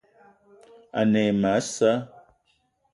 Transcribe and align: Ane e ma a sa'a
Ane 0.99 1.21
e 1.31 1.33
ma 1.41 1.51
a 1.59 1.61
sa'a 1.73 1.95